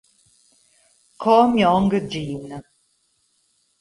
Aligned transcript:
Ko 1.21 1.33
Myong-jin 1.53 2.49